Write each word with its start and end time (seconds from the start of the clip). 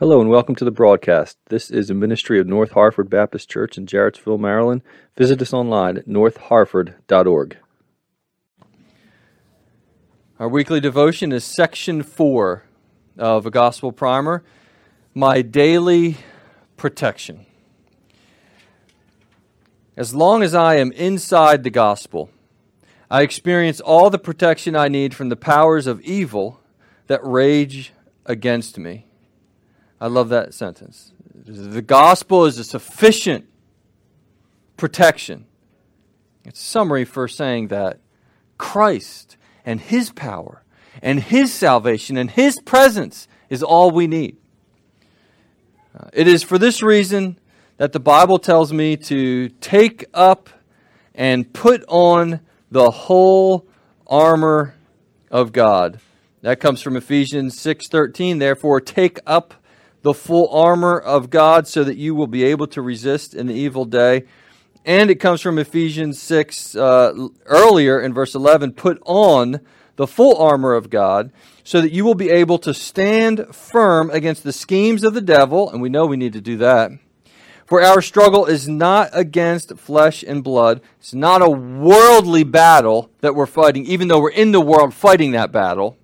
Hello 0.00 0.18
and 0.18 0.30
welcome 0.30 0.54
to 0.54 0.64
the 0.64 0.70
broadcast. 0.70 1.36
This 1.50 1.70
is 1.70 1.90
a 1.90 1.94
ministry 1.94 2.40
of 2.40 2.46
North 2.46 2.70
Harford 2.70 3.10
Baptist 3.10 3.50
Church 3.50 3.76
in 3.76 3.84
Jarrettsville, 3.84 4.40
Maryland. 4.40 4.80
Visit 5.14 5.42
us 5.42 5.52
online 5.52 5.98
at 5.98 6.08
northharford.org. 6.08 7.58
Our 10.38 10.48
weekly 10.48 10.80
devotion 10.80 11.32
is 11.32 11.44
section 11.44 12.02
four 12.02 12.64
of 13.18 13.44
a 13.44 13.50
gospel 13.50 13.92
primer 13.92 14.42
My 15.12 15.42
Daily 15.42 16.16
Protection. 16.78 17.44
As 19.98 20.14
long 20.14 20.42
as 20.42 20.54
I 20.54 20.76
am 20.76 20.92
inside 20.92 21.62
the 21.62 21.68
gospel, 21.68 22.30
I 23.10 23.20
experience 23.20 23.82
all 23.82 24.08
the 24.08 24.18
protection 24.18 24.74
I 24.74 24.88
need 24.88 25.12
from 25.12 25.28
the 25.28 25.36
powers 25.36 25.86
of 25.86 26.00
evil 26.00 26.58
that 27.06 27.20
rage 27.22 27.92
against 28.24 28.78
me. 28.78 29.04
I 30.00 30.06
love 30.06 30.30
that 30.30 30.54
sentence. 30.54 31.12
The 31.34 31.82
gospel 31.82 32.46
is 32.46 32.58
a 32.58 32.64
sufficient 32.64 33.46
protection. 34.76 35.46
It's 36.44 36.60
a 36.60 36.64
summary 36.64 37.04
for 37.04 37.28
saying 37.28 37.68
that 37.68 38.00
Christ 38.56 39.36
and 39.64 39.80
his 39.80 40.10
power 40.10 40.62
and 41.02 41.20
his 41.20 41.52
salvation 41.52 42.16
and 42.16 42.30
his 42.30 42.58
presence 42.60 43.28
is 43.50 43.62
all 43.62 43.90
we 43.90 44.06
need. 44.06 44.38
Uh, 45.98 46.08
it 46.12 46.26
is 46.26 46.42
for 46.42 46.56
this 46.56 46.82
reason 46.82 47.38
that 47.76 47.92
the 47.92 48.00
Bible 48.00 48.38
tells 48.38 48.72
me 48.72 48.96
to 48.96 49.48
take 49.48 50.06
up 50.14 50.48
and 51.14 51.52
put 51.52 51.84
on 51.88 52.40
the 52.70 52.90
whole 52.90 53.66
armor 54.06 54.74
of 55.30 55.52
God. 55.52 56.00
That 56.42 56.60
comes 56.60 56.80
from 56.80 56.96
Ephesians 56.96 57.58
6:13. 57.58 58.38
Therefore, 58.38 58.80
take 58.80 59.18
up 59.26 59.54
the 60.02 60.14
full 60.14 60.48
armor 60.48 60.98
of 60.98 61.30
God 61.30 61.66
so 61.66 61.84
that 61.84 61.96
you 61.96 62.14
will 62.14 62.26
be 62.26 62.44
able 62.44 62.66
to 62.68 62.82
resist 62.82 63.34
in 63.34 63.46
the 63.46 63.54
evil 63.54 63.84
day. 63.84 64.24
And 64.84 65.10
it 65.10 65.16
comes 65.16 65.40
from 65.40 65.58
Ephesians 65.58 66.20
6 66.22 66.74
uh, 66.74 67.28
earlier 67.44 68.00
in 68.00 68.14
verse 68.14 68.34
11. 68.34 68.72
Put 68.72 69.00
on 69.04 69.60
the 69.96 70.06
full 70.06 70.36
armor 70.36 70.74
of 70.74 70.88
God 70.88 71.32
so 71.62 71.80
that 71.80 71.92
you 71.92 72.04
will 72.04 72.14
be 72.14 72.30
able 72.30 72.58
to 72.58 72.72
stand 72.72 73.54
firm 73.54 74.10
against 74.10 74.42
the 74.42 74.52
schemes 74.52 75.04
of 75.04 75.12
the 75.12 75.20
devil. 75.20 75.70
And 75.70 75.82
we 75.82 75.90
know 75.90 76.06
we 76.06 76.16
need 76.16 76.32
to 76.32 76.40
do 76.40 76.56
that 76.58 76.92
for 77.70 77.80
our 77.80 78.02
struggle 78.02 78.46
is 78.46 78.68
not 78.68 79.10
against 79.12 79.78
flesh 79.78 80.24
and 80.24 80.42
blood. 80.42 80.80
It's 80.98 81.14
not 81.14 81.40
a 81.40 81.48
worldly 81.48 82.42
battle 82.42 83.12
that 83.20 83.36
we're 83.36 83.46
fighting, 83.46 83.86
even 83.86 84.08
though 84.08 84.18
we're 84.18 84.30
in 84.30 84.50
the 84.50 84.60
world 84.60 84.92
fighting 84.92 85.30
that 85.32 85.52
battle. 85.52 85.96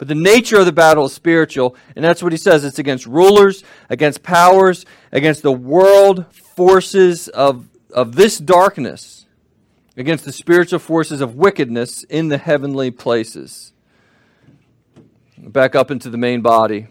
But 0.00 0.08
the 0.08 0.14
nature 0.14 0.58
of 0.58 0.64
the 0.64 0.72
battle 0.72 1.04
is 1.04 1.12
spiritual, 1.12 1.76
and 1.94 2.02
that's 2.02 2.22
what 2.22 2.32
he 2.32 2.38
says. 2.38 2.64
It's 2.64 2.78
against 2.78 3.04
rulers, 3.04 3.62
against 3.90 4.22
powers, 4.22 4.86
against 5.12 5.42
the 5.42 5.52
world 5.52 6.24
forces 6.34 7.28
of, 7.28 7.68
of 7.92 8.14
this 8.14 8.38
darkness, 8.38 9.26
against 9.98 10.24
the 10.24 10.32
spiritual 10.32 10.78
forces 10.78 11.20
of 11.20 11.34
wickedness 11.34 12.02
in 12.04 12.28
the 12.28 12.38
heavenly 12.38 12.90
places. 12.90 13.74
Back 15.36 15.74
up 15.74 15.90
into 15.90 16.08
the 16.08 16.16
main 16.16 16.40
body. 16.40 16.86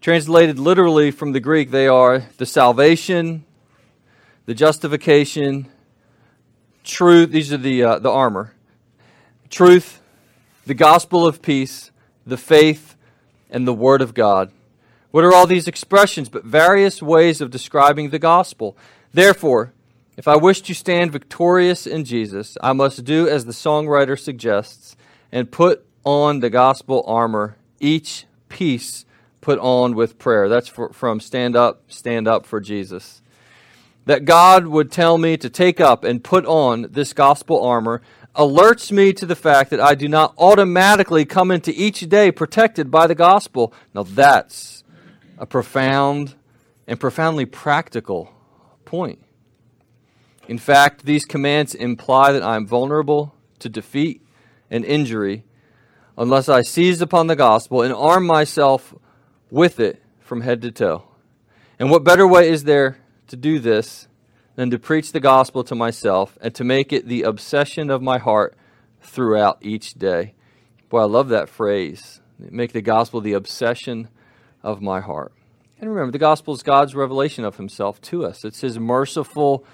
Translated 0.00 0.60
literally 0.60 1.10
from 1.10 1.32
the 1.32 1.40
Greek, 1.40 1.72
they 1.72 1.88
are 1.88 2.20
the 2.36 2.46
salvation, 2.46 3.44
the 4.46 4.54
justification, 4.54 5.66
truth. 6.84 7.32
These 7.32 7.52
are 7.52 7.56
the, 7.56 7.82
uh, 7.82 7.98
the 7.98 8.10
armor. 8.10 8.54
Truth, 9.50 10.01
the 10.64 10.74
gospel 10.74 11.26
of 11.26 11.42
peace, 11.42 11.90
the 12.26 12.36
faith, 12.36 12.96
and 13.50 13.66
the 13.66 13.74
word 13.74 14.00
of 14.00 14.14
God. 14.14 14.50
What 15.10 15.24
are 15.24 15.34
all 15.34 15.46
these 15.46 15.68
expressions 15.68 16.28
but 16.28 16.44
various 16.44 17.02
ways 17.02 17.40
of 17.40 17.50
describing 17.50 18.10
the 18.10 18.18
gospel? 18.18 18.76
Therefore, 19.12 19.72
if 20.16 20.28
I 20.28 20.36
wish 20.36 20.62
to 20.62 20.74
stand 20.74 21.12
victorious 21.12 21.86
in 21.86 22.04
Jesus, 22.04 22.56
I 22.62 22.72
must 22.72 23.04
do 23.04 23.28
as 23.28 23.44
the 23.44 23.52
songwriter 23.52 24.18
suggests 24.18 24.96
and 25.30 25.50
put 25.50 25.84
on 26.04 26.40
the 26.40 26.50
gospel 26.50 27.04
armor, 27.06 27.56
each 27.80 28.26
piece 28.48 29.04
put 29.40 29.58
on 29.58 29.94
with 29.94 30.18
prayer. 30.18 30.48
That's 30.48 30.68
for, 30.68 30.92
from 30.92 31.20
Stand 31.20 31.56
Up, 31.56 31.82
Stand 31.88 32.28
Up 32.28 32.46
for 32.46 32.60
Jesus. 32.60 33.22
That 34.06 34.24
God 34.24 34.66
would 34.66 34.90
tell 34.90 35.18
me 35.18 35.36
to 35.36 35.50
take 35.50 35.80
up 35.80 36.04
and 36.04 36.24
put 36.24 36.44
on 36.46 36.88
this 36.90 37.12
gospel 37.12 37.62
armor 37.62 38.02
alerts 38.34 38.90
me 38.90 39.12
to 39.12 39.26
the 39.26 39.36
fact 39.36 39.70
that 39.70 39.80
I 39.80 39.94
do 39.94 40.08
not 40.08 40.34
automatically 40.38 41.24
come 41.24 41.50
into 41.50 41.72
each 41.72 42.08
day 42.08 42.30
protected 42.30 42.90
by 42.90 43.06
the 43.06 43.14
gospel. 43.14 43.72
Now, 43.94 44.04
that's 44.04 44.84
a 45.38 45.46
profound 45.46 46.34
and 46.86 46.98
profoundly 46.98 47.46
practical 47.46 48.32
point. 48.84 49.22
In 50.48 50.58
fact, 50.58 51.04
these 51.04 51.24
commands 51.24 51.74
imply 51.74 52.32
that 52.32 52.42
I 52.42 52.56
am 52.56 52.66
vulnerable 52.66 53.34
to 53.58 53.68
defeat 53.68 54.22
and 54.70 54.84
injury 54.84 55.44
unless 56.16 56.48
I 56.48 56.62
seize 56.62 57.00
upon 57.00 57.26
the 57.26 57.36
gospel 57.36 57.82
and 57.82 57.92
arm 57.92 58.26
myself 58.26 58.94
with 59.50 59.78
it 59.78 60.02
from 60.20 60.40
head 60.40 60.62
to 60.62 60.70
toe. 60.70 61.04
And 61.78 61.90
what 61.90 62.04
better 62.04 62.26
way 62.26 62.48
is 62.48 62.64
there 62.64 62.98
to 63.28 63.36
do 63.36 63.58
this 63.58 64.08
than 64.54 64.70
to 64.70 64.78
preach 64.78 65.12
the 65.12 65.20
gospel 65.20 65.64
to 65.64 65.74
myself 65.74 66.36
and 66.40 66.54
to 66.54 66.64
make 66.64 66.92
it 66.92 67.08
the 67.08 67.22
obsession 67.22 67.90
of 67.90 68.02
my 68.02 68.18
heart 68.18 68.54
throughout 69.00 69.58
each 69.60 69.94
day? 69.94 70.34
Boy, 70.88 71.00
I 71.00 71.04
love 71.04 71.28
that 71.28 71.48
phrase. 71.48 72.20
Make 72.38 72.72
the 72.72 72.82
gospel 72.82 73.20
the 73.20 73.32
obsession 73.32 74.08
of 74.62 74.82
my 74.82 75.00
heart. 75.00 75.32
And 75.80 75.90
remember, 75.90 76.12
the 76.12 76.18
gospel 76.18 76.54
is 76.54 76.62
God's 76.62 76.94
revelation 76.94 77.44
of 77.44 77.56
himself 77.56 78.00
to 78.02 78.24
us. 78.24 78.44
It's 78.44 78.60
his 78.60 78.78
merciful 78.78 79.64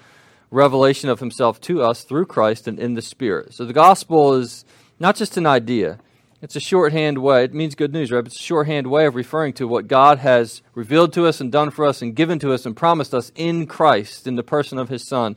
revelation 0.51 1.09
of 1.09 1.19
himself 1.19 1.61
to 1.61 1.83
us 1.83 2.03
through 2.03 2.25
Christ 2.25 2.67
and 2.67 2.79
in 2.79 2.95
the 2.95 3.01
Spirit. 3.01 3.53
So 3.53 3.65
the 3.65 3.73
gospel 3.73 4.33
is 4.33 4.65
not 4.99 5.15
just 5.15 5.37
an 5.37 5.45
idea, 5.45 5.99
it's 6.41 6.55
a 6.55 6.59
shorthand 6.61 7.17
way. 7.17 7.43
It 7.43 7.53
means 7.53 7.75
good 7.75 7.91
news, 7.91 8.11
right? 8.11 8.25
It's 8.25 8.39
a 8.39 8.43
shorthand 8.43 8.87
way 8.87 9.05
of 9.05 9.15
referring 9.15 9.53
to 9.53 9.67
what 9.67 9.87
God 9.87 10.19
has 10.19 10.61
revealed 10.73 11.11
to 11.13 11.25
us 11.25 11.41
and 11.41 11.51
done 11.51 11.69
for 11.69 11.85
us 11.85 12.01
and 12.01 12.15
given 12.15 12.39
to 12.39 12.53
us 12.53 12.65
and 12.65 12.75
promised 12.75 13.13
us 13.13 13.31
in 13.35 13.67
Christ, 13.67 14.25
in 14.25 14.35
the 14.35 14.43
person 14.43 14.77
of 14.77 14.89
His 14.89 15.05
Son, 15.05 15.35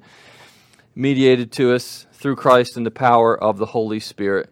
mediated 0.94 1.50
to 1.52 1.74
us 1.74 2.06
through 2.12 2.36
Christ 2.36 2.76
in 2.76 2.84
the 2.84 2.90
power 2.90 3.36
of 3.36 3.58
the 3.58 3.66
Holy 3.66 3.98
Spirit. 3.98 4.50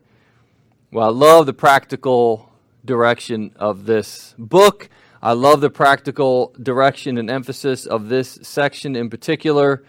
Well, 0.91 1.07
I 1.07 1.13
love 1.13 1.47
the 1.47 1.53
practical 1.53 2.51
direction 2.85 3.53
of 3.57 3.87
this 3.87 4.35
book. 4.37 4.89
I 5.23 5.35
love 5.35 5.61
the 5.61 5.71
practical 5.71 6.53
direction 6.61 7.17
and 7.17 7.31
emphasis 7.31 7.87
of 7.87 8.09
this 8.09 8.41
section 8.43 8.97
in 8.97 9.09
particular 9.09 9.85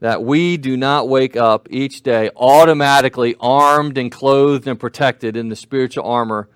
that 0.00 0.22
we 0.22 0.56
do 0.56 0.76
not 0.76 1.08
wake 1.08 1.36
up 1.36 1.68
each 1.70 2.02
day 2.02 2.30
automatically 2.36 3.36
armed 3.40 3.96
and 3.96 4.10
clothed 4.10 4.66
and 4.66 4.78
protected 4.78 5.36
in 5.36 5.48
the 5.48 5.56
spiritual 5.56 6.04
armor, 6.04 6.48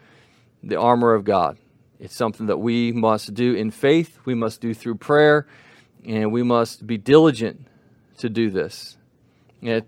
the 0.62 0.78
armor 0.78 1.14
of 1.14 1.24
God. 1.24 1.58
It's 2.00 2.14
something 2.14 2.46
that 2.46 2.58
we 2.58 2.92
must 2.92 3.34
do 3.34 3.54
in 3.54 3.70
faith, 3.70 4.18
we 4.24 4.34
must 4.34 4.60
do 4.60 4.74
through 4.74 4.96
prayer, 4.96 5.46
and 6.06 6.32
we 6.32 6.42
must 6.42 6.86
be 6.86 6.96
diligent 6.96 7.66
to 8.18 8.28
do 8.28 8.50
this. 8.50 8.96
It, 9.62 9.86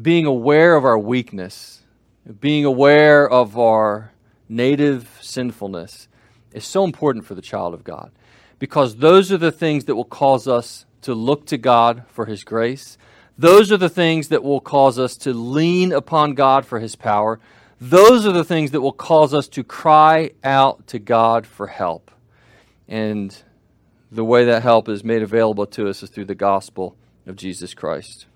being 0.00 0.26
aware 0.26 0.76
of 0.76 0.84
our 0.84 0.98
weakness, 0.98 1.82
being 2.40 2.64
aware 2.64 3.28
of 3.28 3.58
our 3.58 4.12
native 4.48 5.18
sinfulness 5.20 6.08
is 6.52 6.64
so 6.64 6.84
important 6.84 7.24
for 7.24 7.34
the 7.34 7.42
child 7.42 7.74
of 7.74 7.84
God 7.84 8.12
because 8.58 8.96
those 8.96 9.32
are 9.32 9.38
the 9.38 9.52
things 9.52 9.84
that 9.84 9.94
will 9.94 10.04
cause 10.04 10.46
us 10.46 10.86
to 11.06 11.14
look 11.14 11.46
to 11.46 11.56
God 11.56 12.04
for 12.08 12.26
His 12.26 12.44
grace. 12.44 12.98
Those 13.38 13.72
are 13.72 13.76
the 13.76 13.88
things 13.88 14.28
that 14.28 14.42
will 14.42 14.60
cause 14.60 14.98
us 14.98 15.16
to 15.18 15.32
lean 15.32 15.92
upon 15.92 16.34
God 16.34 16.66
for 16.66 16.78
His 16.78 16.94
power. 16.94 17.40
Those 17.80 18.26
are 18.26 18.32
the 18.32 18.44
things 18.44 18.70
that 18.72 18.80
will 18.80 18.92
cause 18.92 19.34
us 19.34 19.48
to 19.48 19.64
cry 19.64 20.30
out 20.42 20.86
to 20.88 20.98
God 20.98 21.46
for 21.46 21.66
help. 21.66 22.10
And 22.88 23.36
the 24.10 24.24
way 24.24 24.44
that 24.46 24.62
help 24.62 24.88
is 24.88 25.04
made 25.04 25.22
available 25.22 25.66
to 25.66 25.88
us 25.88 26.02
is 26.02 26.10
through 26.10 26.24
the 26.26 26.34
gospel 26.34 26.96
of 27.26 27.36
Jesus 27.36 27.74
Christ. 27.74 28.26